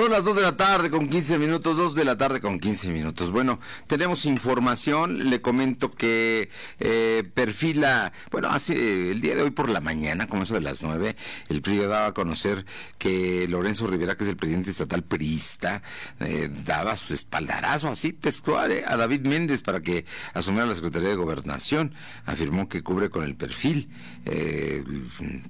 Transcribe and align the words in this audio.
Son 0.00 0.10
las 0.10 0.24
2 0.24 0.36
de 0.36 0.40
la 0.40 0.56
tarde 0.56 0.88
con 0.88 1.08
15 1.10 1.36
minutos, 1.36 1.76
2 1.76 1.94
de 1.94 2.06
la 2.06 2.16
tarde 2.16 2.40
con 2.40 2.58
15 2.58 2.88
minutos. 2.88 3.32
Bueno, 3.32 3.60
tenemos 3.86 4.24
información, 4.24 5.28
le 5.28 5.42
comento 5.42 5.90
que 5.90 6.48
eh, 6.78 7.22
perfila, 7.34 8.10
bueno, 8.30 8.48
hace 8.48 9.10
el 9.10 9.20
día 9.20 9.34
de 9.34 9.42
hoy 9.42 9.50
por 9.50 9.68
la 9.68 9.82
mañana, 9.82 10.26
como 10.26 10.44
eso 10.44 10.54
de 10.54 10.62
las 10.62 10.82
9, 10.82 11.16
el 11.50 11.60
PRI 11.60 11.80
daba 11.80 12.06
a 12.06 12.14
conocer 12.14 12.64
que 12.96 13.46
Lorenzo 13.46 13.88
Rivera, 13.88 14.16
que 14.16 14.24
es 14.24 14.30
el 14.30 14.38
presidente 14.38 14.70
estatal 14.70 15.02
priista, 15.02 15.82
eh, 16.20 16.50
daba 16.64 16.96
su 16.96 17.12
espaldarazo 17.12 17.88
así 17.88 18.14
textual 18.14 18.72
eh, 18.72 18.84
a 18.86 18.96
David 18.96 19.26
Méndez 19.26 19.60
para 19.60 19.82
que 19.82 20.06
asumiera 20.32 20.64
la 20.64 20.76
Secretaría 20.76 21.10
de 21.10 21.16
Gobernación. 21.16 21.92
Afirmó 22.24 22.70
que 22.70 22.82
cubre 22.82 23.10
con 23.10 23.22
el 23.22 23.36
perfil, 23.36 23.90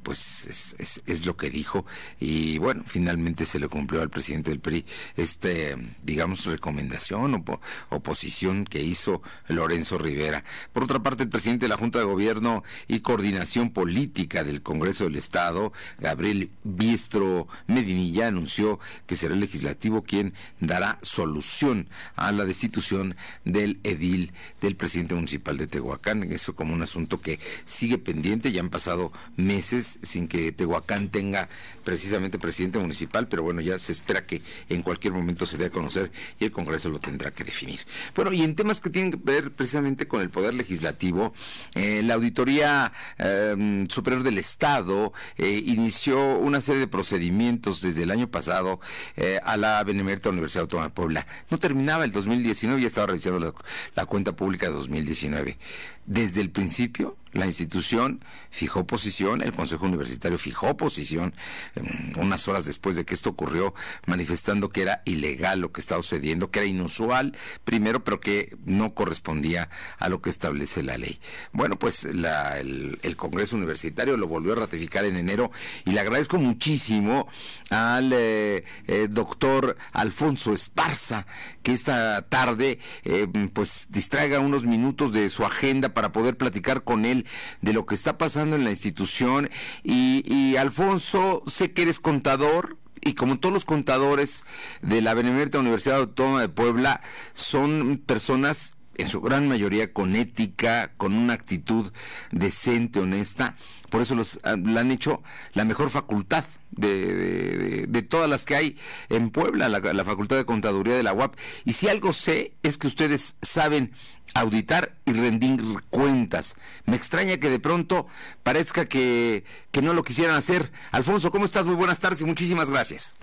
pues 0.02 0.74
es, 0.76 1.02
es 1.06 1.24
lo 1.24 1.36
que 1.36 1.50
dijo 1.50 1.86
y 2.18 2.58
bueno, 2.58 2.82
finalmente 2.84 3.46
se 3.46 3.60
le 3.60 3.68
cumplió 3.68 4.02
al 4.02 4.10
presidente 4.10 4.39
del 4.42 4.60
PRI 4.60 4.84
este, 5.16 5.76
digamos, 6.02 6.46
recomendación 6.46 7.34
o, 7.34 7.60
oposición 7.90 8.64
que 8.64 8.82
hizo 8.82 9.22
Lorenzo 9.48 9.98
Rivera. 9.98 10.44
Por 10.72 10.84
otra 10.84 11.02
parte, 11.02 11.24
el 11.24 11.28
presidente 11.28 11.66
de 11.66 11.68
la 11.68 11.76
Junta 11.76 11.98
de 11.98 12.04
Gobierno 12.04 12.62
y 12.88 13.00
Coordinación 13.00 13.70
Política 13.70 14.44
del 14.44 14.62
Congreso 14.62 15.04
del 15.04 15.16
Estado, 15.16 15.72
Gabriel 15.98 16.50
Biestro 16.64 17.48
Medinilla, 17.66 18.28
anunció 18.28 18.78
que 19.06 19.16
será 19.16 19.34
el 19.34 19.40
legislativo 19.40 20.02
quien 20.02 20.34
dará 20.60 20.98
solución 21.02 21.88
a 22.16 22.32
la 22.32 22.44
destitución 22.44 23.16
del 23.44 23.80
edil 23.84 24.32
del 24.60 24.76
presidente 24.76 25.14
municipal 25.14 25.56
de 25.56 25.66
Tehuacán. 25.66 26.22
Eso 26.32 26.54
como 26.54 26.74
un 26.74 26.82
asunto 26.82 27.20
que 27.20 27.38
sigue 27.64 27.98
pendiente, 27.98 28.52
ya 28.52 28.60
han 28.60 28.70
pasado 28.70 29.12
meses 29.36 29.98
sin 30.02 30.28
que 30.28 30.52
Tehuacán 30.52 31.08
tenga 31.08 31.48
precisamente 31.84 32.38
presidente 32.38 32.78
municipal, 32.78 33.28
pero 33.28 33.42
bueno, 33.42 33.60
ya 33.60 33.78
se 33.78 33.92
espera 33.92 34.26
que 34.26 34.29
en 34.68 34.82
cualquier 34.82 35.12
momento 35.12 35.46
se 35.46 35.56
dé 35.56 35.66
a 35.66 35.70
conocer 35.70 36.10
y 36.38 36.44
el 36.44 36.52
Congreso 36.52 36.88
lo 36.88 37.00
tendrá 37.00 37.32
que 37.32 37.44
definir. 37.44 37.80
Bueno, 38.14 38.32
y 38.32 38.42
en 38.42 38.54
temas 38.54 38.80
que 38.80 38.90
tienen 38.90 39.12
que 39.12 39.18
ver 39.22 39.52
precisamente 39.52 40.06
con 40.06 40.20
el 40.20 40.30
Poder 40.30 40.54
Legislativo, 40.54 41.32
eh, 41.74 42.02
la 42.04 42.14
Auditoría 42.14 42.92
em, 43.18 43.86
Superior 43.86 44.22
del 44.22 44.38
Estado 44.38 45.12
eh, 45.36 45.62
inició 45.66 46.38
una 46.38 46.60
serie 46.60 46.80
de 46.80 46.88
procedimientos 46.88 47.80
desde 47.80 48.02
el 48.04 48.10
año 48.10 48.28
pasado 48.28 48.80
eh, 49.16 49.40
a 49.44 49.56
la 49.56 49.82
Benemérita 49.84 50.30
Universidad 50.30 50.62
Autónoma 50.62 50.88
de 50.88 50.94
Puebla. 50.94 51.26
No 51.50 51.58
terminaba 51.58 52.04
el 52.04 52.12
2019 52.12 52.80
y 52.80 52.84
estaba 52.84 53.08
revisando 53.08 53.54
la 53.94 54.06
cuenta 54.06 54.32
pública 54.34 54.66
de 54.66 54.74
2019. 54.74 55.58
Desde 56.06 56.40
el 56.40 56.50
principio, 56.50 57.16
la 57.32 57.46
institución 57.46 58.24
fijó 58.50 58.86
posición, 58.86 59.42
el 59.42 59.52
Consejo 59.52 59.86
Universitario 59.86 60.38
fijó 60.38 60.76
posición 60.76 61.34
em, 61.76 62.12
unas 62.20 62.48
horas 62.48 62.64
después 62.64 62.96
de 62.96 63.04
que 63.04 63.14
esto 63.14 63.30
ocurrió, 63.30 63.74
manifestando 64.06 64.70
que 64.70 64.82
era 64.82 65.02
ilegal 65.04 65.60
lo 65.60 65.72
que 65.72 65.80
estaba 65.80 66.02
sucediendo, 66.02 66.50
que 66.50 66.60
era 66.60 66.66
inusual, 66.66 67.36
primero, 67.64 68.02
pero 68.02 68.20
que 68.20 68.56
no 68.64 68.94
correspondía 68.94 69.70
a 69.98 70.08
lo 70.08 70.20
que 70.20 70.30
establece 70.30 70.82
la 70.82 70.98
ley. 70.98 71.20
Bueno, 71.52 71.78
pues 71.78 72.04
el, 72.04 72.98
Congreso 73.16 73.56
Universitario 73.56 74.16
lo 74.16 74.28
volvió 74.28 74.54
a 74.54 74.56
ratificar 74.56 75.04
en 75.04 75.16
enero 75.16 75.50
y 75.84 75.90
le 75.90 76.00
agradezco 76.00 76.38
muchísimo 76.38 77.28
al 77.68 78.12
eh, 78.12 78.64
eh, 78.86 79.08
doctor 79.10 79.76
Alfonso 79.92 80.54
Esparza, 80.54 81.26
que 81.62 81.72
esta 81.72 82.22
tarde 82.22 82.78
em, 83.04 83.48
pues 83.50 83.88
distraiga 83.90 84.40
unos 84.40 84.64
minutos 84.64 85.12
de 85.12 85.28
su 85.28 85.44
agenda 85.44 85.90
para 85.90 86.12
poder 86.12 86.36
platicar 86.36 86.82
con 86.82 87.04
él 87.04 87.19
de 87.60 87.72
lo 87.72 87.86
que 87.86 87.94
está 87.94 88.18
pasando 88.18 88.56
en 88.56 88.64
la 88.64 88.70
institución. 88.70 89.50
Y, 89.82 90.56
Alfonso, 90.56 91.42
sé 91.46 91.72
que 91.72 91.82
eres 91.82 92.00
contador, 92.00 92.78
y 93.02 93.14
como 93.14 93.38
todos 93.38 93.52
los 93.52 93.64
contadores 93.64 94.44
de 94.82 95.00
la 95.00 95.14
Benemérita 95.14 95.58
Universidad 95.58 95.98
Autónoma 95.98 96.42
de 96.42 96.48
Puebla, 96.48 97.00
son 97.32 98.02
personas 98.04 98.76
en 99.00 99.08
su 99.08 99.20
gran 99.20 99.48
mayoría 99.48 99.92
con 99.92 100.16
ética, 100.16 100.92
con 100.96 101.14
una 101.14 101.34
actitud 101.34 101.92
decente, 102.30 103.00
honesta. 103.00 103.56
Por 103.90 104.02
eso 104.02 104.14
los, 104.14 104.40
ah, 104.44 104.52
han 104.52 104.90
hecho 104.90 105.22
la 105.52 105.64
mejor 105.64 105.90
facultad 105.90 106.44
de, 106.70 107.86
de, 107.88 108.02
todas 108.02 108.30
las 108.30 108.44
que 108.44 108.54
hay 108.54 108.78
en 109.08 109.30
Puebla, 109.30 109.68
la, 109.68 109.80
la, 109.80 110.04
Facultad 110.04 110.36
de 110.36 110.44
Contaduría 110.44 110.94
de 110.94 111.02
la 111.02 111.12
UAP. 111.12 111.34
Y 111.64 111.72
si 111.72 111.88
algo 111.88 112.12
sé 112.12 112.52
es 112.62 112.78
que 112.78 112.86
ustedes 112.86 113.34
saben 113.42 113.92
auditar 114.34 114.94
y 115.04 115.12
rendir 115.12 115.60
cuentas. 115.90 116.56
Me 116.84 116.96
extraña 116.96 117.38
que 117.38 117.50
de 117.50 117.58
pronto 117.58 118.06
parezca 118.42 118.86
que, 118.86 119.44
que 119.72 119.82
no 119.82 119.92
lo 119.92 120.04
quisieran 120.04 120.36
hacer. 120.36 120.70
Alfonso, 120.92 121.30
¿cómo 121.30 121.44
estás? 121.44 121.66
Muy 121.66 121.74
buenas 121.74 122.00
tardes 122.00 122.20
y 122.20 122.24
muchísimas 122.24 122.70
gracias. 122.70 123.16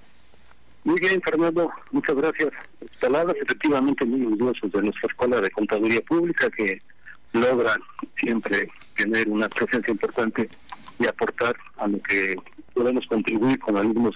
Muy 0.88 1.02
bien, 1.02 1.22
Fernando, 1.22 1.70
muchas 1.92 2.16
gracias. 2.16 2.50
Palabras 3.02 3.36
efectivamente 3.42 4.06
muy 4.06 4.25
orgullosos 4.25 4.72
de 4.72 4.84
nuestra 4.84 5.09
Escuela 5.09 5.42
de 5.42 5.52
Contaduría 5.52 6.00
Pública 6.00 6.50
que 6.50 6.81
logran 7.34 7.78
siempre 8.16 8.70
tener 8.96 9.28
una 9.28 9.50
presencia 9.50 9.92
importante 9.92 10.48
y 10.98 11.06
aportar 11.06 11.58
a 11.75 11.88
lo 11.90 12.02
que 12.03 12.38
podemos 12.74 13.06
contribuir 13.08 13.59
con 13.59 13.75
alumnos 13.75 14.16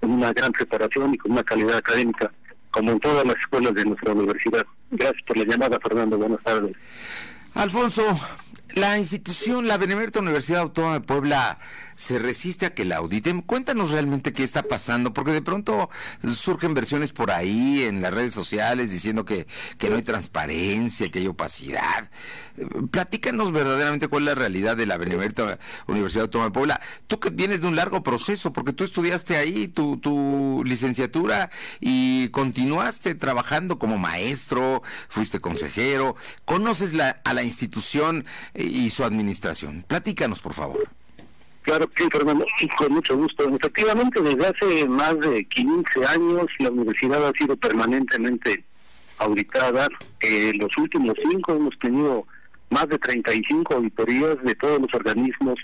en 0.00 0.10
una 0.10 0.32
gran 0.32 0.50
preparación 0.50 1.12
y 1.12 1.18
con 1.18 1.32
una 1.32 1.44
calidad 1.44 1.76
académica 1.76 2.32
como 2.70 2.92
en 2.92 3.00
todas 3.00 3.26
las 3.26 3.36
escuelas 3.36 3.74
de 3.74 3.84
nuestra 3.84 4.14
universidad. 4.14 4.64
Gracias 4.90 5.22
por 5.26 5.36
la 5.36 5.44
llamada, 5.44 5.78
Fernando. 5.78 6.16
Buenas 6.16 6.42
tardes. 6.42 6.74
Alfonso, 7.52 8.18
la 8.74 8.98
institución, 8.98 9.66
la 9.66 9.76
Benemérita 9.76 10.20
Universidad 10.20 10.60
Autónoma 10.60 10.94
de 10.94 11.00
Puebla, 11.00 11.58
se 11.98 12.18
resiste 12.18 12.66
a 12.66 12.74
que 12.74 12.84
la 12.84 12.96
auditen. 12.96 13.42
Cuéntanos 13.42 13.90
realmente 13.90 14.32
qué 14.32 14.44
está 14.44 14.62
pasando, 14.62 15.12
porque 15.12 15.32
de 15.32 15.42
pronto 15.42 15.90
surgen 16.32 16.72
versiones 16.72 17.12
por 17.12 17.32
ahí 17.32 17.82
en 17.82 18.02
las 18.02 18.14
redes 18.14 18.32
sociales 18.32 18.90
diciendo 18.90 19.24
que, 19.24 19.48
que 19.78 19.90
no 19.90 19.96
hay 19.96 20.02
transparencia, 20.02 21.10
que 21.10 21.18
hay 21.18 21.26
opacidad. 21.26 22.08
Platícanos 22.90 23.52
verdaderamente 23.52 24.08
cuál 24.08 24.22
es 24.22 24.26
la 24.26 24.34
realidad 24.36 24.76
de 24.76 24.86
la 24.86 24.96
Benemérita 24.96 25.58
Universidad 25.86 26.24
Autónoma 26.24 26.50
de 26.50 26.54
Puebla. 26.54 26.80
Tú 27.08 27.18
que 27.18 27.30
vienes 27.30 27.60
de 27.60 27.66
un 27.66 27.76
largo 27.76 28.02
proceso, 28.02 28.52
porque 28.52 28.72
tú 28.72 28.84
estudiaste 28.84 29.36
ahí 29.36 29.66
tu, 29.66 29.96
tu 29.96 30.62
licenciatura 30.64 31.50
y 31.80 32.28
continuaste 32.28 33.14
trabajando 33.16 33.78
como 33.78 33.98
maestro, 33.98 34.82
fuiste 35.08 35.40
consejero, 35.40 36.14
conoces 36.44 36.92
la, 36.92 37.20
a 37.24 37.34
la 37.34 37.42
institución 37.42 38.24
y 38.64 38.90
su 38.90 39.04
administración. 39.04 39.84
Platícanos, 39.86 40.40
por 40.40 40.54
favor. 40.54 40.88
Claro 41.62 41.86
que 41.88 42.04
sí, 42.04 42.08
Fernando, 42.10 42.46
con 42.78 42.92
mucho 42.92 43.16
gusto. 43.16 43.48
Efectivamente, 43.54 44.22
desde 44.22 44.46
hace 44.46 44.88
más 44.88 45.18
de 45.20 45.44
15 45.44 46.06
años 46.06 46.46
la 46.58 46.70
universidad 46.70 47.26
ha 47.26 47.32
sido 47.32 47.56
permanentemente 47.56 48.64
auditada. 49.18 49.88
En 50.20 50.58
los 50.58 50.76
últimos 50.78 51.14
cinco 51.30 51.54
hemos 51.54 51.78
tenido 51.78 52.26
más 52.70 52.88
de 52.88 52.98
35 52.98 53.74
auditorías 53.74 54.42
de 54.42 54.54
todos 54.54 54.80
los 54.80 54.94
organismos 54.94 55.56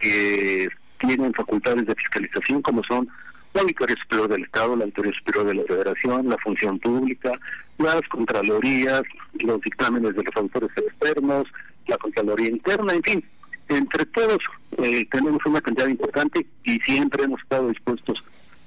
que 0.00 0.68
tienen 0.98 1.32
facultades 1.32 1.86
de 1.86 1.94
fiscalización, 1.94 2.62
como 2.62 2.82
son 2.84 3.08
la 3.54 3.60
Auditoría 3.60 3.96
Superior 4.02 4.28
del 4.28 4.44
Estado, 4.44 4.76
la 4.76 4.84
Auditoría 4.84 5.12
Superior 5.18 5.46
de 5.46 5.54
la 5.54 5.64
Federación, 5.64 6.28
la 6.28 6.38
Función 6.38 6.78
Pública, 6.78 7.32
las 7.78 8.02
Contralorías, 8.08 9.02
los 9.40 9.60
dictámenes 9.60 10.14
de 10.16 10.22
los 10.22 10.36
autores 10.36 10.70
externos, 10.76 11.46
la 11.86 11.96
Contraloría 11.98 12.48
Interna, 12.48 12.92
en 12.94 13.02
fin, 13.02 13.24
entre 13.68 14.04
todos 14.06 14.38
eh, 14.78 15.06
tenemos 15.10 15.44
una 15.46 15.60
cantidad 15.60 15.88
importante 15.88 16.46
y 16.64 16.78
siempre 16.80 17.24
hemos 17.24 17.40
estado 17.42 17.68
dispuestos 17.68 18.22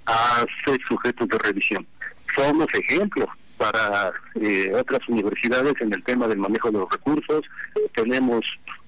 a 0.06 0.46
ser 0.66 0.80
sujetos 0.88 1.28
de 1.28 1.38
revisión. 1.38 1.86
Somos 2.36 2.68
ejemplos 2.74 3.30
para 3.58 4.12
eh, 4.36 4.72
otras 4.76 5.08
universidades 5.08 5.74
en 5.80 5.94
el 5.94 6.04
tema 6.04 6.28
del 6.28 6.40
manejo 6.40 6.72
de 6.72 6.80
los 6.80 6.92
recursos. 6.92 7.46
Tenemos 7.94 8.46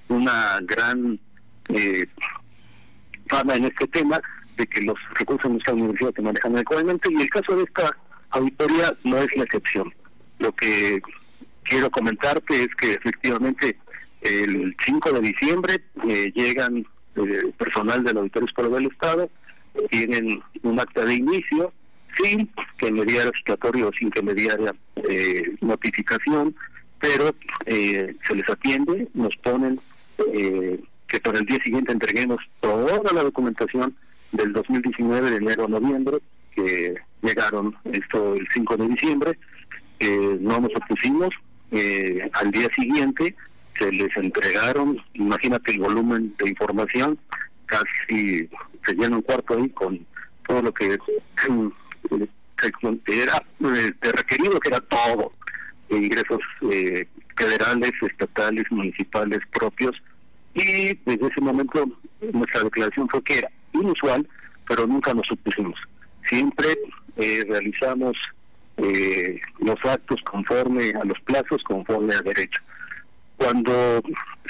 una 0.10 0.60
gran 0.62 1.20
eh, 1.70 2.06
fama 3.28 3.56
en 3.56 3.66
este 3.66 3.88
tema 3.88 4.22
de 4.58 4.68
que 4.68 4.82
los 4.82 4.98
recursos 5.14 5.44
de 5.44 5.50
nuestra 5.50 5.74
universidad 5.74 6.14
se 6.16 6.22
manejan 6.22 6.56
adecuadamente 6.56 7.10
y 7.12 7.22
el 7.22 7.30
caso 7.30 7.56
de 7.56 7.64
esta 7.64 7.96
auditoría 8.32 8.94
no 9.04 9.18
es 9.18 9.36
la 9.36 9.44
excepción. 9.44 9.94
Lo 10.40 10.52
que 10.54 11.02
quiero 11.64 11.90
comentarte 11.90 12.64
es 12.64 12.76
que 12.76 12.94
efectivamente 12.94 13.78
el 14.22 14.76
5 14.86 15.12
de 15.14 15.22
diciembre 15.22 15.82
eh, 16.08 16.32
llegan 16.34 16.86
eh, 17.16 17.52
personal 17.58 18.04
del 18.04 18.18
Auditorio 18.18 18.48
Escolar 18.48 18.72
del 18.72 18.92
Estado, 18.92 19.30
tienen 19.90 20.42
un 20.64 20.80
acta 20.80 21.06
de 21.06 21.16
inicio 21.16 21.72
sin 22.16 22.50
que 22.78 22.92
mediara 22.92 23.32
citatorio 23.38 23.90
o 23.90 23.94
sin 23.94 24.10
que 24.10 24.24
mediara 24.24 24.74
eh, 24.96 25.56
notificación, 25.62 26.56
pero 27.00 27.36
se 27.68 28.36
les 28.36 28.50
atiende, 28.50 29.08
nos 29.14 29.38
ponen 29.38 29.80
que 30.18 31.20
para 31.22 31.38
el 31.38 31.46
día 31.46 31.60
siguiente 31.64 31.92
entreguemos 31.92 32.40
toda 32.60 33.14
la 33.14 33.22
documentación 33.22 33.96
del 34.32 34.52
2019 34.52 35.30
de 35.30 35.38
enero 35.38 35.66
a 35.66 35.68
noviembre, 35.68 36.18
que 36.56 36.96
llegaron 37.22 37.76
esto 37.84 38.34
el 38.34 38.48
5 38.52 38.78
de 38.78 38.88
diciembre, 38.88 39.40
no 40.40 40.60
nos 40.60 40.72
opusimos, 40.76 41.30
al 42.34 42.50
día 42.50 42.68
siguiente 42.74 43.36
se 43.78 43.92
les 43.92 44.16
entregaron, 44.18 45.02
imagínate 45.14 45.74
el 45.74 45.80
volumen 45.80 46.34
de 46.38 46.50
información, 46.50 47.18
casi 47.66 48.50
se 48.86 48.94
llena 48.94 49.18
un 49.18 49.22
cuarto 49.22 49.58
ahí 49.58 49.70
con 49.70 50.06
todo 50.48 50.62
lo 50.62 50.74
que 50.74 50.98
era 53.08 53.44
eh, 53.60 53.94
requerido 54.02 54.60
que 54.60 54.70
era 54.70 54.80
todo, 54.82 55.32
ingresos 55.90 56.40
eh, 56.72 57.08
federales, 57.36 57.92
estatales, 58.02 58.66
municipales 58.72 59.40
propios, 59.52 59.96
y 60.54 60.96
desde 61.06 61.28
ese 61.28 61.42
momento 61.42 61.86
nuestra 62.34 62.64
declaración 62.64 63.08
fue 63.10 63.24
que 63.24 63.40
era 63.40 63.52
inusual, 63.74 64.28
pero 64.68 64.88
nunca 64.88 65.14
nos 65.14 65.28
supusimos. 65.28 65.80
Siempre 66.26 66.68
eh, 67.16 67.46
realizamos 67.48 68.18
eh, 68.78 69.40
los 69.60 69.78
actos 69.86 70.22
conforme 70.24 70.92
a 70.92 71.04
los 71.04 71.20
plazos, 71.22 71.64
conforme 71.64 72.14
a 72.16 72.22
derecho. 72.22 72.62
Cuando 73.38 74.02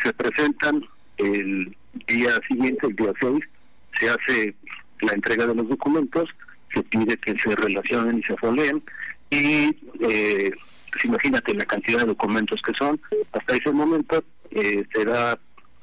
se 0.01 0.13
presentan 0.13 0.83
el 1.17 1.75
día 2.07 2.31
siguiente, 2.47 2.87
el 2.87 2.95
día 2.95 3.13
6, 3.19 3.39
se 3.99 4.09
hace 4.09 4.55
la 5.01 5.13
entrega 5.13 5.45
de 5.45 5.55
los 5.55 5.69
documentos, 5.69 6.29
se 6.73 6.83
pide 6.83 7.17
que 7.17 7.37
se 7.37 7.55
relacionen 7.55 8.19
y 8.19 8.23
se 8.23 8.35
foleen 8.37 8.81
y 9.29 9.75
eh, 10.01 10.51
pues 10.91 11.05
imagínate 11.05 11.53
la 11.53 11.65
cantidad 11.65 11.99
de 11.99 12.07
documentos 12.07 12.61
que 12.61 12.73
son, 12.73 12.99
hasta 13.31 13.55
ese 13.55 13.71
momento 13.71 14.23
eh, 14.51 14.85
se 14.93 15.05
da 15.05 15.37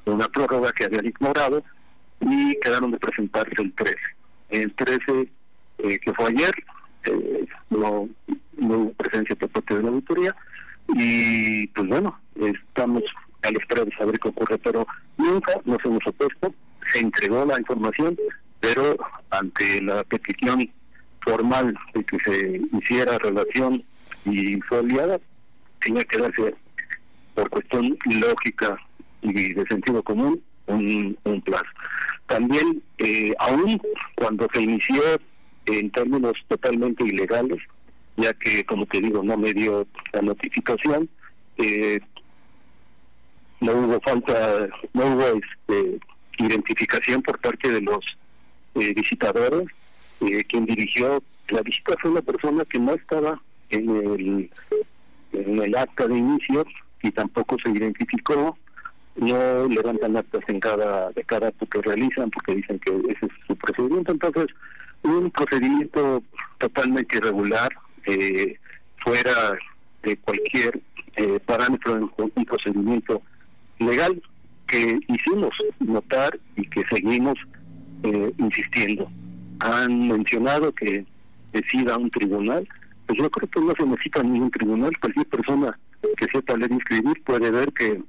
una 0.05 0.27
prórroga 0.27 0.71
que 0.71 0.85
habían 0.85 1.05
ignorado 1.05 1.63
y 2.21 2.55
quedaron 2.59 2.91
de 2.91 2.97
presentarse 2.97 3.53
el 3.57 3.73
13. 3.73 3.95
El 4.49 4.73
13, 4.73 5.29
eh, 5.79 5.99
que 5.99 6.13
fue 6.13 6.29
ayer, 6.29 6.51
eh, 7.05 7.45
no, 7.69 8.09
no 8.57 8.77
hubo 8.77 8.93
presencia 8.93 9.35
por 9.35 9.49
parte 9.49 9.75
de 9.75 9.83
la 9.83 9.89
auditoría 9.89 10.35
y 10.89 11.67
pues 11.67 11.87
bueno, 11.87 12.19
estamos 12.35 13.03
a 13.43 13.51
la 13.51 13.59
espera 13.59 13.85
de 13.85 13.95
saber 13.95 14.19
qué 14.19 14.29
ocurre, 14.29 14.57
pero 14.59 14.87
nunca 15.17 15.53
nos 15.65 15.83
hemos 15.85 16.05
opuesto, 16.05 16.53
se 16.87 16.99
entregó 16.99 17.45
la 17.45 17.59
información, 17.59 18.17
pero 18.59 18.97
ante 19.29 19.81
la 19.81 20.03
petición 20.03 20.69
formal 21.21 21.75
de 21.93 22.03
que 22.03 22.19
se 22.19 22.61
hiciera 22.77 23.17
relación 23.17 23.83
y 24.25 24.59
fue 24.61 24.79
aliada, 24.79 25.19
tenía 25.79 26.03
que 26.03 26.19
darse 26.19 26.55
por 27.33 27.49
cuestión 27.49 27.97
lógica 28.19 28.77
y 29.21 29.53
de 29.53 29.65
sentido 29.67 30.01
común 30.03 30.41
un, 30.67 31.17
un 31.23 31.41
plazo. 31.41 31.65
También, 32.27 32.81
eh, 32.97 33.33
aún 33.39 33.79
cuando 34.15 34.47
se 34.53 34.61
inició 34.61 35.01
en 35.67 35.91
términos 35.91 36.33
totalmente 36.47 37.03
ilegales, 37.03 37.59
ya 38.17 38.33
que, 38.33 38.65
como 38.65 38.85
te 38.85 39.01
digo, 39.01 39.23
no 39.23 39.37
me 39.37 39.53
dio 39.53 39.87
la 40.13 40.21
notificación, 40.21 41.09
eh, 41.57 41.99
no 43.59 43.73
hubo 43.73 43.99
falta, 44.01 44.67
no 44.93 45.05
hubo 45.05 45.23
este, 45.23 45.99
identificación 46.37 47.21
por 47.21 47.39
parte 47.39 47.71
de 47.71 47.81
los 47.81 48.05
eh, 48.75 48.93
visitadores. 48.93 49.67
Eh, 50.21 50.43
quien 50.45 50.65
dirigió 50.65 51.21
la 51.49 51.61
visita 51.61 51.95
fue 52.01 52.11
una 52.11 52.21
persona 52.21 52.63
que 52.65 52.79
no 52.79 52.93
estaba 52.93 53.41
en 53.69 54.49
el, 55.33 55.75
acta 55.75 56.07
de 56.07 56.17
inicio 56.17 56.65
y 57.03 57.11
tampoco 57.11 57.57
se 57.63 57.69
identificó 57.69 58.57
no 59.15 59.67
levantan 59.67 60.17
actas 60.17 60.43
en 60.47 60.59
cada 60.59 61.11
de 61.11 61.23
cada 61.23 61.49
acto 61.49 61.65
que 61.65 61.81
realizan 61.81 62.29
porque 62.31 62.55
dicen 62.55 62.79
que 62.79 62.91
ese 63.09 63.25
es 63.25 63.31
su 63.47 63.55
procedimiento 63.55 64.11
entonces 64.11 64.47
un 65.03 65.29
procedimiento 65.31 66.23
totalmente 66.57 67.17
irregular 67.17 67.69
eh, 68.05 68.57
fuera 69.03 69.57
de 70.03 70.17
cualquier 70.17 70.81
eh, 71.15 71.39
parámetro 71.45 72.11
un 72.17 72.45
procedimiento 72.45 73.21
legal 73.79 74.21
que 74.67 74.99
hicimos 75.07 75.51
notar 75.79 76.37
y 76.55 76.67
que 76.67 76.83
seguimos 76.87 77.37
eh, 78.03 78.33
insistiendo. 78.37 79.09
Han 79.59 80.07
mencionado 80.07 80.73
que 80.73 81.05
decida 81.53 81.97
un 81.97 82.09
tribunal. 82.09 82.67
Pues 83.05 83.19
yo 83.19 83.29
creo 83.29 83.49
que 83.49 83.61
no 83.61 83.73
se 83.77 83.85
necesita 83.85 84.23
ningún 84.23 84.51
tribunal, 84.51 84.91
cualquier 84.99 85.27
persona 85.27 85.79
que 86.17 86.25
sepa 86.31 86.57
leer 86.57 86.71
y 86.71 86.77
escribir 86.77 87.23
puede 87.23 87.51
ver 87.51 87.71
que 87.73 88.01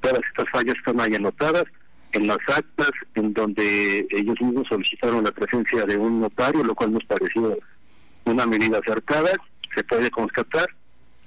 todas 0.00 0.20
estas 0.28 0.48
fallas 0.50 0.76
están 0.76 1.00
ahí 1.00 1.14
anotadas 1.14 1.64
en 2.12 2.26
las 2.26 2.38
actas 2.46 2.90
en 3.14 3.34
donde 3.34 4.06
ellos 4.10 4.40
mismos 4.40 4.66
solicitaron 4.68 5.24
la 5.24 5.32
presencia 5.32 5.84
de 5.84 5.96
un 5.96 6.20
notario, 6.20 6.62
lo 6.62 6.74
cual 6.74 6.92
nos 6.92 7.04
pareció 7.04 7.58
una 8.26 8.46
medida 8.46 8.78
acertada, 8.78 9.32
se 9.74 9.84
puede 9.84 10.10
constatar 10.10 10.68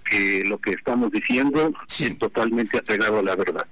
que 0.06 0.44
lo 0.46 0.58
que 0.60 0.72
estamos 0.72 1.12
diciendo 1.12 1.74
es 1.88 2.18
totalmente 2.18 2.78
apegado 2.78 3.20
a 3.20 3.24
la 3.24 3.36
verdad. 3.36 3.66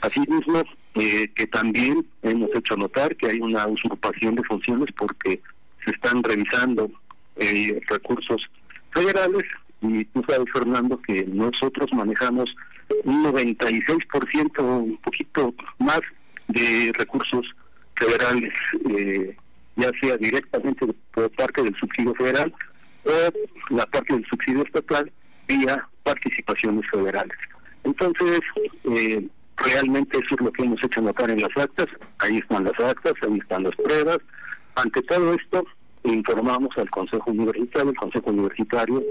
Asimismo, 0.00 0.62
eh, 0.94 1.28
que 1.34 1.46
también 1.46 2.06
hemos 2.22 2.50
hecho 2.54 2.76
notar 2.76 3.14
que 3.16 3.28
hay 3.28 3.40
una 3.40 3.66
usurpación 3.66 4.34
de 4.34 4.44
funciones 4.44 4.86
porque 4.96 5.40
se 5.84 5.90
están 5.90 6.22
revisando 6.22 6.90
eh, 7.36 7.80
recursos 7.88 8.42
federales 8.92 9.44
y 9.82 10.04
tú 10.06 10.24
sabes 10.28 10.46
Fernando 10.52 11.00
que 11.02 11.24
nosotros 11.26 11.92
manejamos 11.92 12.50
un 13.04 13.24
96% 13.24 14.60
un 14.60 14.96
poquito 14.98 15.54
más 15.78 16.00
de 16.48 16.92
recursos 16.98 17.46
federales 17.94 18.52
eh, 18.90 19.36
ya 19.76 19.90
sea 20.00 20.16
directamente 20.16 20.86
por 21.14 21.30
parte 21.30 21.62
del 21.62 21.76
subsidio 21.76 22.14
federal 22.14 22.52
o 23.04 23.74
la 23.74 23.86
parte 23.86 24.14
del 24.14 24.26
subsidio 24.26 24.62
estatal 24.64 25.10
vía 25.48 25.88
participaciones 26.02 26.88
federales. 26.90 27.36
Entonces 27.84 28.40
eh, 28.84 29.26
realmente 29.56 30.18
eso 30.18 30.34
es 30.34 30.40
lo 30.40 30.52
que 30.52 30.62
hemos 30.62 30.82
hecho 30.84 31.00
notar 31.00 31.30
en 31.30 31.40
las 31.40 31.56
actas. 31.56 31.86
Ahí 32.18 32.38
están 32.38 32.64
las 32.64 32.78
actas 32.80 33.14
ahí 33.22 33.38
están 33.38 33.64
las 33.64 33.74
pruebas. 33.76 34.18
Ante 34.74 35.02
todo 35.02 35.34
esto 35.34 35.64
informamos 36.04 36.70
al 36.78 36.88
Consejo 36.90 37.30
Universitario, 37.30 37.90
el 37.90 37.96
Consejo 37.96 38.30
Universitario 38.30 39.02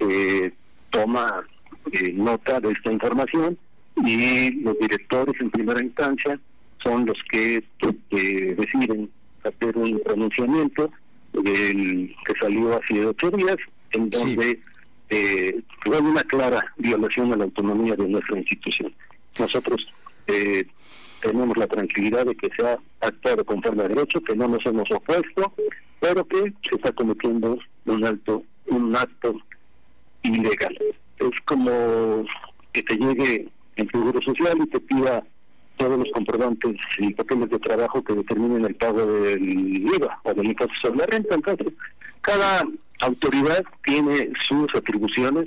eh, 0.00 0.52
toma 0.90 1.44
eh, 1.92 2.12
nota 2.12 2.60
de 2.60 2.72
esta 2.72 2.92
información 2.92 3.58
y 3.96 4.62
los 4.62 4.78
directores 4.78 5.34
en 5.40 5.50
primera 5.50 5.82
instancia 5.82 6.38
son 6.82 7.06
los 7.06 7.16
que 7.30 7.56
eh, 7.56 8.54
deciden 8.56 9.10
hacer 9.42 9.76
un 9.76 10.00
pronunciamiento 10.00 10.90
del 11.32 12.14
que 12.24 12.34
salió 12.40 12.78
hace 12.78 13.06
ocho 13.06 13.30
días, 13.30 13.56
en 13.92 14.10
donde 14.10 14.60
eh, 15.10 15.60
fue 15.84 15.98
una 15.98 16.22
clara 16.22 16.72
violación 16.76 17.32
a 17.32 17.36
la 17.36 17.44
autonomía 17.44 17.96
de 17.96 18.08
nuestra 18.08 18.38
institución. 18.38 18.92
Nosotros 19.38 19.86
eh, 20.26 20.66
tenemos 21.20 21.56
la 21.56 21.66
tranquilidad 21.66 22.26
de 22.26 22.34
que 22.34 22.50
se 22.56 22.66
ha 22.66 22.78
actuado 23.00 23.44
conforme 23.44 23.84
a 23.84 23.88
derecho, 23.88 24.20
que 24.20 24.36
no 24.36 24.48
nos 24.48 24.64
hemos 24.66 24.90
opuesto, 24.90 25.54
pero 26.00 26.26
que 26.26 26.52
se 26.68 26.76
está 26.76 26.92
cometiendo 26.92 27.58
un 27.86 28.04
alto 28.04 28.44
un 28.68 28.94
acto 28.94 29.34
ilegal. 30.22 30.76
Es 31.18 31.40
como 31.44 32.24
que 32.72 32.82
te 32.82 32.96
llegue 32.96 33.48
el 33.76 33.90
Seguro 33.90 34.20
Social 34.22 34.58
y 34.62 34.66
te 34.66 34.80
pida 34.80 35.24
todos 35.78 35.98
los 35.98 36.10
comprobantes 36.12 36.76
y 36.98 37.14
papeles 37.14 37.48
de 37.50 37.58
trabajo 37.58 38.02
que 38.02 38.14
determinen 38.14 38.64
el 38.64 38.74
pago 38.74 39.06
del 39.06 39.42
IVA 39.42 40.20
o 40.24 40.34
del 40.34 40.48
impuesto 40.48 40.74
sobre 40.82 40.98
la 40.98 41.06
renta. 41.06 41.34
Entonces, 41.34 41.72
cada 42.20 42.64
autoridad 43.00 43.64
tiene 43.84 44.30
sus 44.46 44.66
atribuciones 44.74 45.46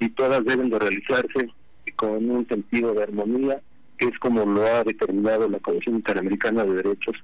y 0.00 0.08
todas 0.10 0.44
deben 0.44 0.68
de 0.68 0.78
realizarse 0.78 1.50
con 1.96 2.30
un 2.30 2.46
sentido 2.46 2.92
de 2.92 3.04
armonía 3.04 3.60
que 3.96 4.08
es 4.08 4.18
como 4.20 4.44
lo 4.44 4.64
ha 4.64 4.84
determinado 4.84 5.48
la 5.48 5.58
Comisión 5.58 5.96
Interamericana 5.96 6.64
de 6.64 6.74
Derechos 6.74 7.16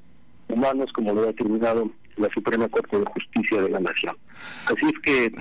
Humanos, 0.48 0.90
como 0.92 1.12
lo 1.12 1.22
ha 1.22 1.26
determinado 1.26 1.90
la 2.16 2.28
Suprema 2.30 2.68
Corte 2.68 2.98
de 2.98 3.04
Justicia 3.06 3.62
de 3.62 3.70
la 3.70 3.80
Nación. 3.80 4.16
Así 4.66 4.86
es 4.86 4.98
que 5.02 5.34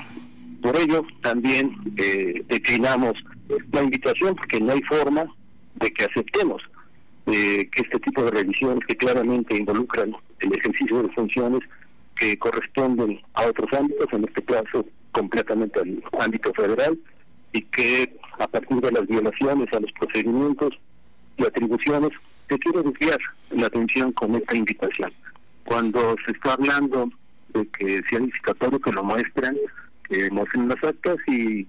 por 0.62 0.76
ello 0.78 1.06
también 1.22 1.76
eh, 1.98 2.44
declinamos 2.48 3.14
la 3.72 3.84
invitación 3.84 4.36
porque 4.36 4.60
no 4.60 4.74
hay 4.74 4.82
forma 4.84 5.26
de 5.76 5.92
que 5.92 6.06
aceptemos 6.06 6.62
eh, 7.26 7.70
que 7.72 7.82
este 7.84 8.00
tipo 8.00 8.24
de 8.24 8.32
revisiones 8.32 8.86
que 8.86 8.98
claramente 8.98 9.58
involucran 9.58 10.16
el 10.40 10.54
ejercicio 10.58 11.04
de 11.04 11.10
funciones 11.14 11.62
que 12.16 12.38
corresponden 12.38 13.22
a 13.34 13.46
otros 13.46 13.72
ámbitos, 13.74 14.08
en 14.12 14.26
este 14.26 14.44
caso 14.44 14.86
completamente 15.12 15.80
al 15.80 16.04
ámbito 16.20 16.54
federal, 16.54 16.98
y 17.54 17.62
que 17.62 18.18
a 18.40 18.48
partir 18.48 18.82
de 18.82 18.92
las 18.92 19.08
violaciones 19.08 19.72
a 19.74 19.80
los 19.80 19.92
procedimientos 19.94 20.74
y 21.38 21.44
atribuciones, 21.44 22.12
te 22.48 22.60
quiero 22.60 22.84
desviar 22.84 23.20
la 23.52 23.68
atención 23.68 24.12
con 24.12 24.36
esta 24.36 24.56
invitación. 24.56 25.14
Cuando 25.66 26.16
se 26.26 26.34
está 26.34 26.54
hablando 26.54 27.10
de 27.54 27.68
que 27.68 28.02
sea 28.10 28.20
licitatorio, 28.20 28.80
que 28.80 28.92
lo 28.92 29.04
muestren, 29.04 29.58
que 30.10 30.30
muestren 30.32 30.68
las 30.68 30.84
actas 30.84 31.18
y 31.28 31.66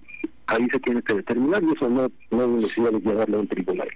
ahí 0.47 0.67
se 0.71 0.79
tiene 0.79 1.01
que 1.01 1.13
determinar 1.15 1.63
y 1.63 1.71
eso 1.73 1.89
no, 1.89 2.11
no 2.31 2.43
es 2.43 2.49
necesidad 2.49 2.91
de 2.91 2.99
llevarlo 2.99 3.37
a 3.37 3.41
un 3.41 3.47
tribunal. 3.47 3.89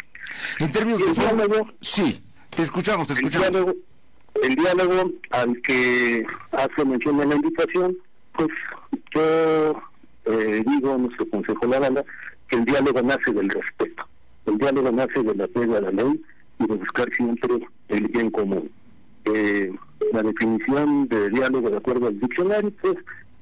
En 0.59 0.71
términos 0.71 0.99
de 0.99 1.21
diálogo, 1.21 1.67
sí, 1.81 2.21
te 2.49 2.63
escuchamos, 2.63 3.07
te 3.07 3.13
escuchamos. 3.13 3.47
El 3.47 3.53
diálogo, 3.53 3.73
el 4.43 4.55
diálogo 4.55 5.11
al 5.31 5.61
que 5.61 6.25
hace 6.51 6.85
mención 6.85 7.21
en 7.21 7.29
la 7.29 7.35
invitación, 7.35 7.97
pues 8.33 8.49
yo 9.13 9.81
eh, 10.25 10.63
digo 10.65 10.93
a 10.93 10.97
nuestro 10.97 11.29
Consejo 11.29 11.65
La 11.67 11.79
Banda 11.79 12.03
que 12.47 12.57
el 12.57 12.65
diálogo 12.65 13.01
nace 13.01 13.31
del 13.31 13.49
respeto 13.49 14.05
el 14.49 14.57
diálogo 14.57 14.91
nace 14.91 15.23
de 15.23 15.35
la 15.35 15.45
apego 15.45 15.75
a 15.75 15.81
la 15.81 15.91
ley 15.91 16.21
y 16.59 16.67
de 16.67 16.75
buscar 16.75 17.11
siempre 17.13 17.49
el 17.87 18.07
bien 18.07 18.31
común. 18.31 18.69
Eh, 19.25 19.71
la 20.11 20.23
definición 20.23 21.07
de 21.07 21.29
diálogo 21.29 21.69
de 21.69 21.77
acuerdo 21.77 22.07
al 22.07 22.19
diccionario, 22.19 22.71
pues 22.81 22.95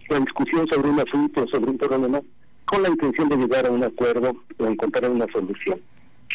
la 0.09 0.19
discusión 0.19 0.67
sobre 0.67 0.89
un 0.89 0.99
asunto, 0.99 1.47
sobre 1.47 1.71
un 1.71 1.77
problema, 1.77 2.21
con 2.67 2.83
la 2.83 2.89
intención 2.89 3.29
de 3.29 3.37
llegar 3.37 3.65
a 3.65 3.71
un 3.71 3.83
acuerdo 3.83 4.35
o 4.57 4.65
encontrar 4.67 5.09
una 5.09 5.25
solución. 5.31 5.81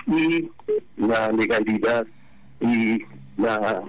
Y 0.06 0.50
la 0.96 1.30
legalidad 1.30 2.06
y 2.60 3.02
la 3.36 3.82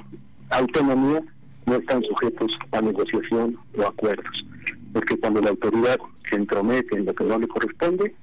autonomía 0.49 1.23
no 1.65 1.75
están 1.75 2.03
sujetos 2.03 2.51
a 2.71 2.81
negociación 2.81 3.57
o 3.77 3.83
acuerdos, 3.83 4.45
porque 4.91 5.17
cuando 5.17 5.41
la 5.41 5.51
autoridad 5.51 5.97
se 6.29 6.35
entromete 6.35 6.97
en 6.97 7.05
lo 7.05 7.15
que 7.15 7.23
no 7.23 7.39
le 7.39 7.47
corresponde, 7.47 8.13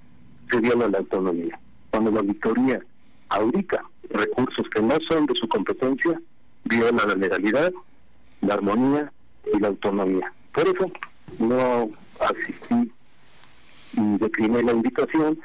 se 0.50 0.61
viola 0.61 0.89
la 0.89 0.99
autonomía. 0.99 1.59
Cuando 1.91 2.11
la 2.11 2.21
auditoría 2.21 2.81
audita 3.31 3.83
recursos 4.11 4.69
que 4.69 4.83
no 4.83 4.97
son 5.09 5.27
de 5.27 5.35
su 5.35 5.49
competencia, 5.49 6.21
viola 6.65 7.07
la 7.07 7.15
legalidad, 7.15 7.73
la 8.43 8.55
armonía 8.55 9.11
y 9.55 9.59
la 9.59 9.69
autonomía. 9.69 10.33
Por 10.53 10.69
eso 10.69 10.93
no 11.39 11.91
asistí 12.21 12.93
y 13.93 14.19
decliné 14.19 14.63
la 14.63 14.73
invitación, 14.73 15.39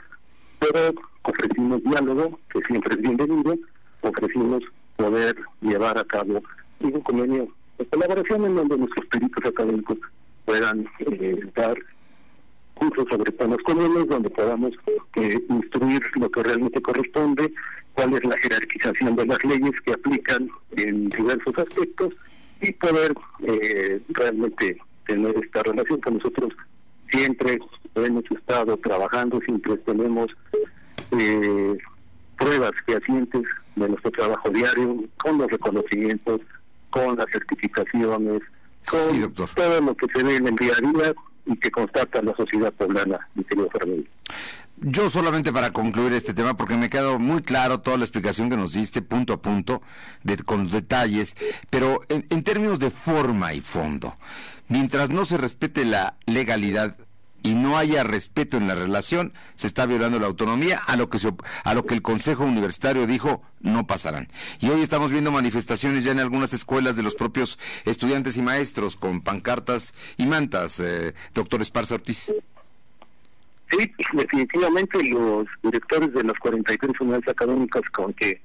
pero 0.59 0.93
ofrecimos 1.23 1.83
diálogo, 1.83 2.39
que 2.51 2.61
siempre 2.61 2.95
es 2.95 3.01
bienvenido, 3.01 3.57
ofrecimos 4.01 4.63
poder 4.95 5.35
llevar 5.61 5.97
a 5.97 6.03
cabo 6.03 6.41
un 6.79 7.01
convenio 7.01 7.47
de 7.77 7.85
colaboración 7.87 8.45
en 8.45 8.55
donde 8.55 8.77
nuestros 8.77 9.05
peritos 9.07 9.45
académicos 9.45 9.97
puedan 10.45 10.87
eh, 10.99 11.39
dar 11.55 11.77
cursos 12.75 13.05
sobre 13.09 13.31
temas 13.31 13.57
comunes, 13.65 14.07
donde 14.07 14.29
podamos 14.29 14.73
eh, 15.15 15.41
instruir 15.49 16.01
lo 16.19 16.29
que 16.29 16.43
realmente 16.43 16.81
corresponde, 16.81 17.53
cuál 17.93 18.13
es 18.13 18.23
la 18.25 18.37
jerarquización 18.37 19.15
de 19.15 19.25
las 19.25 19.43
leyes 19.43 19.81
que 19.81 19.93
aplican 19.93 20.49
en 20.75 21.09
diversos 21.09 21.57
aspectos 21.57 22.13
y 22.61 22.71
poder 22.73 23.15
eh, 23.43 24.01
realmente 24.09 24.77
tener 25.07 25.35
esta 25.37 25.63
relación 25.63 26.01
que 26.01 26.11
nosotros 26.11 26.53
siempre 27.17 27.59
hemos 27.95 28.23
estado 28.31 28.77
trabajando, 28.77 29.39
siempre 29.41 29.77
tenemos 29.77 30.27
eh, 31.11 31.77
pruebas 32.37 32.71
fehacientes 32.85 33.43
de 33.75 33.89
nuestro 33.89 34.11
trabajo 34.11 34.49
diario, 34.49 35.03
con 35.17 35.37
los 35.37 35.49
reconocimientos, 35.49 36.41
con 36.89 37.17
las 37.17 37.27
certificaciones, 37.31 38.41
con 38.89 39.33
todo 39.33 39.81
lo 39.81 39.95
que 39.95 40.07
se 40.13 40.23
ve 40.23 40.35
en 40.37 40.47
el 40.47 40.55
día 40.55 40.71
a 40.77 40.91
día 40.91 41.13
y 41.45 41.55
que 41.57 41.71
constata 41.71 42.21
la 42.21 42.35
sociedad 42.35 42.73
poblana, 42.73 43.19
mi 43.35 43.43
querido 43.43 43.69
Fernando. 43.69 44.03
Yo 44.77 45.09
solamente 45.09 45.53
para 45.53 45.71
concluir 45.71 46.11
este 46.13 46.33
tema, 46.33 46.57
porque 46.57 46.75
me 46.75 46.89
quedó 46.89 47.17
muy 47.17 47.41
claro 47.41 47.79
toda 47.79 47.97
la 47.97 48.03
explicación 48.03 48.49
que 48.49 48.57
nos 48.57 48.73
diste 48.73 49.01
punto 49.01 49.33
a 49.33 49.41
punto, 49.41 49.81
de, 50.23 50.37
con 50.37 50.69
detalles, 50.69 51.37
pero 51.69 52.01
en, 52.09 52.25
en 52.29 52.43
términos 52.43 52.79
de 52.79 52.91
forma 52.91 53.53
y 53.53 53.61
fondo, 53.61 54.17
mientras 54.67 55.09
no 55.09 55.23
se 55.23 55.37
respete 55.37 55.85
la 55.85 56.15
legalidad 56.25 56.97
y 57.45 57.53
no 57.53 57.77
haya 57.77 58.03
respeto 58.03 58.57
en 58.57 58.67
la 58.67 58.73
relación, 58.73 59.31
se 59.53 59.67
está 59.67 59.85
violando 59.85 60.19
la 60.19 60.25
autonomía, 60.25 60.79
a 60.79 60.95
lo 60.95 61.11
que 61.11 61.19
a 61.63 61.73
lo 61.75 61.85
que 61.85 61.93
el 61.93 62.01
Consejo 62.01 62.43
Universitario 62.43 63.05
dijo 63.05 63.43
no 63.61 63.85
pasarán. 63.85 64.27
Y 64.59 64.69
hoy 64.69 64.81
estamos 64.81 65.11
viendo 65.11 65.31
manifestaciones 65.31 66.03
ya 66.03 66.11
en 66.11 66.19
algunas 66.19 66.53
escuelas 66.53 66.95
de 66.95 67.03
los 67.03 67.13
propios 67.13 67.59
estudiantes 67.85 68.35
y 68.37 68.41
maestros 68.41 68.95
con 68.95 69.21
pancartas 69.21 69.93
y 70.17 70.25
mantas, 70.25 70.79
eh, 70.79 71.13
doctor 71.35 71.61
Esparza 71.61 71.95
Ortiz. 71.95 72.33
Sí, 73.69 73.91
definitivamente 74.13 75.03
los 75.07 75.45
directores 75.61 76.13
de 76.13 76.23
las 76.23 76.39
43 76.39 76.99
unidades 76.99 77.27
académicas 77.27 77.83
con 77.91 78.11
que 78.13 78.41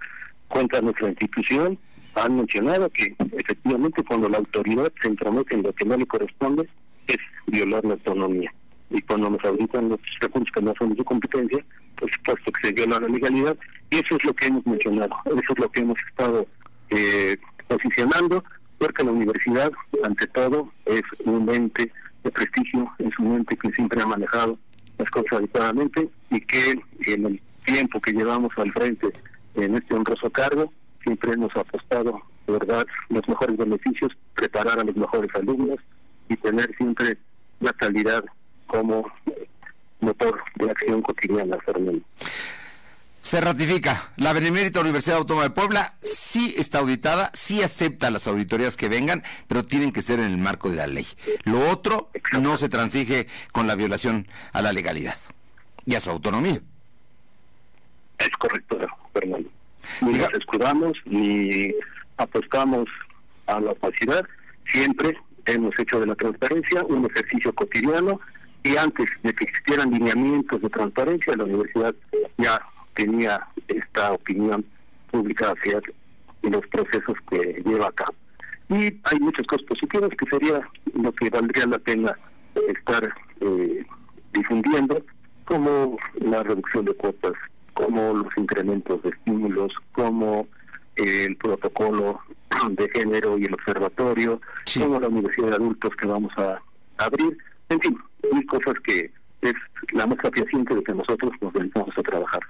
cuenta 0.48 0.82
nuestra 0.82 1.08
institución 1.08 1.78
han 2.16 2.36
mencionado 2.36 2.90
que 2.90 3.14
efectivamente 3.18 4.04
cuando 4.04 4.28
la 4.28 4.38
autoridad 4.38 4.92
se 5.00 5.08
entromete 5.08 5.54
en 5.54 5.62
lo 5.62 5.72
que 5.72 5.86
no 5.86 5.96
le 5.96 6.06
corresponde 6.06 6.68
es 7.06 7.18
violar 7.46 7.82
la 7.84 7.94
autonomía 7.94 8.52
y 8.90 9.00
cuando 9.02 9.30
nos 9.30 9.44
auditan 9.44 9.88
los 9.88 10.00
recursos 10.20 10.50
que 10.52 10.62
no 10.62 10.74
son 10.78 10.90
de 10.90 10.96
su 10.96 11.04
competencia, 11.04 11.64
por 11.98 12.10
supuesto 12.10 12.52
que 12.52 12.68
se 12.68 12.74
viola 12.74 13.00
la 13.00 13.08
legalidad, 13.08 13.56
y 13.90 13.96
eso 13.96 14.16
es 14.16 14.24
lo 14.24 14.34
que 14.34 14.46
hemos 14.46 14.66
mencionado, 14.66 15.14
eso 15.26 15.52
es 15.52 15.58
lo 15.58 15.70
que 15.70 15.80
hemos 15.80 15.98
estado 16.08 16.46
eh, 16.90 17.36
posicionando, 17.68 18.42
porque 18.78 19.04
la 19.04 19.12
universidad, 19.12 19.70
ante 20.02 20.26
todo, 20.28 20.72
es 20.86 21.02
un 21.24 21.48
ente 21.50 21.92
de 22.24 22.30
prestigio, 22.30 22.90
es 22.98 23.18
un 23.18 23.36
ente 23.36 23.56
que 23.56 23.70
siempre 23.72 24.02
ha 24.02 24.06
manejado 24.06 24.58
las 24.98 25.10
cosas 25.10 25.34
adecuadamente 25.34 26.08
y 26.30 26.40
que 26.40 26.80
en 27.06 27.26
el 27.26 27.42
tiempo 27.64 28.00
que 28.00 28.12
llevamos 28.12 28.52
al 28.56 28.72
frente 28.72 29.08
en 29.54 29.74
este 29.76 29.94
honroso 29.94 30.30
cargo, 30.30 30.72
siempre 31.02 31.32
hemos 31.32 31.54
apostado 31.56 32.20
por 32.46 32.66
dar 32.66 32.86
los 33.08 33.26
mejores 33.28 33.56
beneficios, 33.56 34.12
preparar 34.34 34.80
a 34.80 34.84
los 34.84 34.96
mejores 34.96 35.30
alumnos 35.34 35.78
y 36.28 36.36
tener 36.36 36.74
siempre 36.76 37.16
la 37.60 37.72
calidad 37.72 38.24
como 38.70 39.12
motor 40.00 40.40
de 40.54 40.70
acción 40.70 41.02
cotidiana, 41.02 41.58
Fernando. 41.64 42.02
Se 43.20 43.40
ratifica. 43.40 44.12
La 44.16 44.32
Benemérita 44.32 44.80
Universidad 44.80 45.18
Autónoma 45.18 45.44
de 45.44 45.50
Puebla 45.50 45.94
sí 46.00 46.54
está 46.56 46.78
auditada, 46.78 47.30
sí 47.34 47.62
acepta 47.62 48.10
las 48.10 48.26
auditorías 48.26 48.76
que 48.76 48.88
vengan, 48.88 49.22
pero 49.46 49.64
tienen 49.64 49.92
que 49.92 50.02
ser 50.02 50.20
en 50.20 50.26
el 50.26 50.38
marco 50.38 50.70
de 50.70 50.76
la 50.76 50.86
ley. 50.86 51.06
Lo 51.44 51.68
otro 51.68 52.10
no 52.40 52.56
se 52.56 52.68
transige 52.68 53.26
con 53.52 53.66
la 53.66 53.74
violación 53.74 54.26
a 54.52 54.62
la 54.62 54.72
legalidad 54.72 55.16
y 55.84 55.96
a 55.96 56.00
su 56.00 56.10
autonomía. 56.10 56.60
Es 58.18 58.30
correcto, 58.30 58.78
Fernando. 59.12 59.50
Ni 60.00 60.14
nos 60.14 60.32
escudamos 60.32 60.96
ni 61.04 61.74
apostamos 62.16 62.88
a 63.46 63.60
la 63.60 63.72
opacidad. 63.72 64.24
Siempre 64.66 65.16
hemos 65.46 65.78
hecho 65.78 66.00
de 66.00 66.06
la 66.06 66.14
transparencia 66.14 66.84
un 66.84 67.06
ejercicio 67.06 67.52
cotidiano 67.54 68.20
y 68.62 68.76
antes 68.76 69.10
de 69.22 69.32
que 69.34 69.44
existieran 69.44 69.90
lineamientos 69.90 70.60
de 70.60 70.68
transparencia, 70.68 71.36
la 71.36 71.44
universidad 71.44 71.94
ya 72.38 72.60
tenía 72.94 73.46
esta 73.68 74.12
opinión 74.12 74.64
pública 75.10 75.52
hacia 75.52 75.80
los 76.42 76.66
procesos 76.68 77.16
que 77.30 77.62
lleva 77.64 77.88
a 77.88 77.92
cabo. 77.92 78.14
Y 78.68 79.00
hay 79.04 79.20
muchas 79.20 79.46
cosas 79.46 79.66
positivas 79.66 80.10
que 80.10 80.26
sería 80.26 80.60
lo 80.94 81.12
que 81.12 81.30
valdría 81.30 81.66
la 81.66 81.78
pena 81.78 82.16
estar 82.68 83.12
eh, 83.40 83.84
difundiendo, 84.32 85.02
como 85.44 85.96
la 86.20 86.42
reducción 86.42 86.84
de 86.84 86.94
cuotas, 86.94 87.32
como 87.74 88.14
los 88.14 88.28
incrementos 88.36 89.02
de 89.02 89.10
estímulos, 89.10 89.72
como 89.92 90.46
el 90.96 91.36
protocolo 91.36 92.20
de 92.70 92.88
género 92.90 93.38
y 93.38 93.44
el 93.44 93.54
observatorio, 93.54 94.40
como 94.78 95.00
la 95.00 95.08
universidad 95.08 95.48
de 95.48 95.54
adultos 95.54 95.96
que 95.96 96.06
vamos 96.06 96.32
a 96.36 96.60
abrir. 96.98 97.36
En 97.70 97.80
fin, 97.80 97.98
hay 98.32 98.44
cosas 98.46 98.74
que 98.84 99.10
es 99.40 99.54
la 99.92 100.06
muestra 100.06 100.30
fehaciente 100.30 100.74
de 100.74 100.82
que 100.82 100.92
nosotros 100.92 101.32
nos 101.40 101.52
dedicamos 101.52 101.96
a 101.96 102.02
trabajar. 102.02 102.40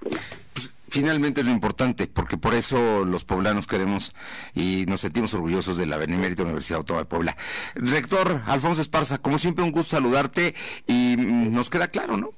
Pues, 0.55 0.73
finalmente 0.89 1.45
lo 1.45 1.51
importante, 1.51 2.09
porque 2.09 2.37
por 2.37 2.55
eso 2.55 3.05
los 3.05 3.25
poblanos 3.25 3.67
queremos 3.67 4.15
y 4.55 4.87
nos 4.87 5.03
sentimos 5.03 5.33
orgullosos 5.35 5.77
de 5.77 5.87
la 5.87 5.99
Benemérita 5.99 6.43
Universidad 6.43 6.79
Autónoma 6.79 7.03
de 7.03 7.09
Puebla. 7.09 7.37
Rector 7.75 8.43
Alfonso 8.47 8.83
Esparza, 8.83 9.19
como 9.19 9.39
siempre 9.39 9.65
un 9.65 9.73
gusto 9.73 9.97
saludarte 9.97 10.55
y 10.87 11.17
mm, 11.17 11.53
nos 11.53 11.71
queda 11.71 11.89
claro, 11.89 12.17
¿no? 12.17 12.31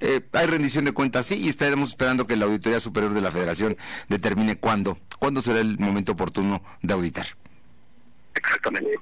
Eh, 0.00 0.20
hay 0.32 0.46
rendición 0.46 0.84
de 0.84 0.92
cuentas, 0.92 1.26
sí, 1.26 1.36
y 1.36 1.48
estaremos 1.48 1.90
esperando 1.90 2.26
que 2.26 2.36
la 2.36 2.46
Auditoría 2.46 2.80
Superior 2.80 3.14
de 3.14 3.20
la 3.20 3.30
Federación 3.30 3.76
determine 4.08 4.56
cuándo, 4.56 4.98
cuándo 5.18 5.42
será 5.42 5.60
el 5.60 5.78
momento 5.78 6.12
oportuno 6.12 6.62
de 6.82 6.94
auditar. 6.94 7.26
Exactamente. 8.34 8.98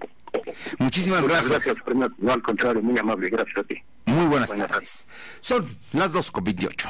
Muchísimas 0.78 1.24
gracias. 1.24 1.64
Gracias, 1.64 1.78
No, 2.18 2.32
al 2.32 2.42
contrario, 2.42 2.82
muy 2.82 2.98
amable. 2.98 3.28
Gracias 3.30 3.58
a 3.58 3.62
ti. 3.64 3.76
Muy 4.06 4.26
buenas, 4.26 4.54
tardes. 4.54 5.08
Son 5.40 5.66
las 5.92 6.12
2 6.12 6.30
con 6.30 6.44
28. 6.44 6.88